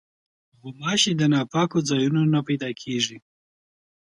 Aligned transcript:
غوماشې 0.59 1.11
د 1.17 1.21
ناپاکو 1.33 1.79
ځایونو 1.89 2.21
نه 2.33 2.39
پیدا 2.47 2.69
کېږي. 2.81 3.17